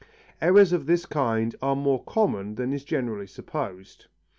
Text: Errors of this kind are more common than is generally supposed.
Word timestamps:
Errors 0.41 0.73
of 0.73 0.87
this 0.87 1.05
kind 1.05 1.55
are 1.61 1.75
more 1.75 2.03
common 2.03 2.55
than 2.55 2.73
is 2.73 2.83
generally 2.83 3.27
supposed. 3.27 4.07